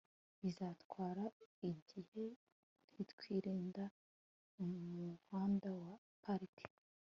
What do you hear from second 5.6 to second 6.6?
wa Park